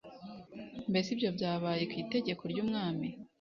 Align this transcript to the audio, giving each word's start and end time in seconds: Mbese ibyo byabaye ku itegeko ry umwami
Mbese 0.89 1.07
ibyo 1.15 1.29
byabaye 1.37 1.83
ku 1.89 1.95
itegeko 2.03 2.43
ry 2.51 2.59
umwami 2.63 3.07